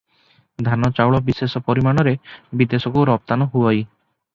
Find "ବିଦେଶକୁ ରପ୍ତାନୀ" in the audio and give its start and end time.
2.63-3.53